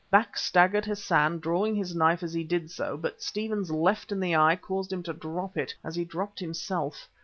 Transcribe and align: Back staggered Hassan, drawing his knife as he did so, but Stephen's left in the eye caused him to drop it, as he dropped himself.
Back 0.09 0.35
staggered 0.35 0.85
Hassan, 0.87 1.37
drawing 1.41 1.75
his 1.75 1.93
knife 1.93 2.23
as 2.23 2.33
he 2.33 2.43
did 2.43 2.71
so, 2.71 2.97
but 2.97 3.21
Stephen's 3.21 3.69
left 3.69 4.11
in 4.11 4.19
the 4.19 4.35
eye 4.35 4.55
caused 4.55 4.91
him 4.91 5.03
to 5.03 5.13
drop 5.13 5.57
it, 5.57 5.75
as 5.83 5.93
he 5.95 6.05
dropped 6.05 6.39
himself. 6.39 7.07